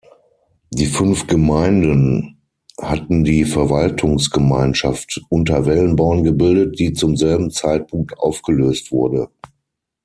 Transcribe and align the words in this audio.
Die 0.71 0.87
fünf 0.87 1.27
Gemeinden 1.27 2.41
hatten 2.81 3.23
die 3.23 3.45
Verwaltungsgemeinschaft 3.45 5.21
Unterwellenborn 5.29 6.23
gebildet, 6.23 6.79
die 6.79 6.93
zum 6.93 7.15
selben 7.15 7.51
Zeitpunkt 7.51 8.17
aufgelöst 8.17 8.91
wurde. 8.91 9.29